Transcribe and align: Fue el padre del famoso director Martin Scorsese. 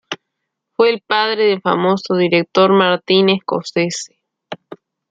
Fue 0.75 0.89
el 0.89 1.01
padre 1.05 1.43
del 1.43 1.61
famoso 1.61 2.15
director 2.15 2.73
Martin 2.73 3.39
Scorsese. 3.39 4.17